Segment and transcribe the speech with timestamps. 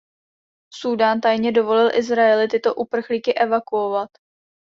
[0.73, 4.09] Súdán tajně dovolil Izraeli tyto uprchlíky evakuovat.